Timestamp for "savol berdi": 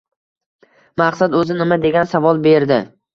2.15-2.79